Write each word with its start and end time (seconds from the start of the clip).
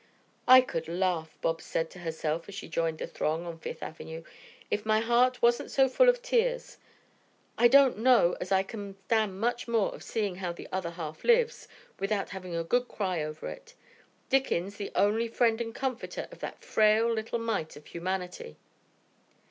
"I 0.47 0.61
could 0.61 0.87
laugh," 0.87 1.37
Bobs 1.43 1.63
said 1.63 1.91
to 1.91 1.99
herself 1.99 2.49
as 2.49 2.55
she 2.55 2.67
joined 2.67 2.97
the 2.97 3.05
throng 3.05 3.45
on 3.45 3.59
Fifth 3.59 3.83
Avenue, 3.83 4.23
"if 4.71 4.83
my 4.83 4.99
heart 4.99 5.43
wasn't 5.43 5.69
so 5.69 5.87
full 5.87 6.09
of 6.09 6.23
tears. 6.23 6.79
I 7.55 7.67
don't 7.67 7.99
know 7.99 8.35
as 8.41 8.51
I 8.51 8.63
can 8.63 8.95
stand 9.05 9.39
much 9.39 9.67
more 9.67 9.93
of 9.93 10.01
seeing 10.01 10.37
how 10.37 10.53
the 10.53 10.67
other 10.71 10.89
half 10.89 11.23
lives 11.23 11.67
without 11.99 12.31
having 12.31 12.55
a 12.55 12.63
good 12.63 12.87
cry 12.87 13.21
over 13.23 13.47
it. 13.47 13.75
Dickens, 14.27 14.77
the 14.77 14.91
only 14.95 15.27
friend 15.27 15.61
and 15.61 15.75
comforter 15.75 16.27
of 16.31 16.39
that 16.39 16.63
frail 16.63 17.13
little 17.13 17.37
mite 17.37 17.75
of 17.75 17.85
humanity!" 17.85 18.57